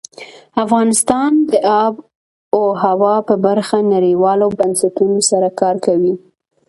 [0.63, 1.53] افغانستان د
[1.83, 1.93] آب
[2.63, 6.13] وهوا په برخه کې نړیوالو بنسټونو سره کار کوي.